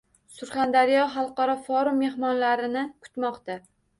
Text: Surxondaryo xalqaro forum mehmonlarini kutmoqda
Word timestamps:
Surxondaryo 0.35 1.03
xalqaro 1.15 1.55
forum 1.67 2.01
mehmonlarini 2.05 2.83
kutmoqda 3.05 3.59